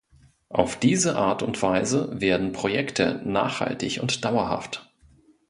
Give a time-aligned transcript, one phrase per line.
[0.49, 4.91] Auf diese Art und Weise werden Projekte nachhaltig und dauerhaft.